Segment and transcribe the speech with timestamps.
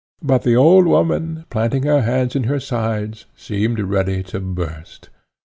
[0.23, 5.11] But the old woman, planting her hands in her sides, seemed ready to burst.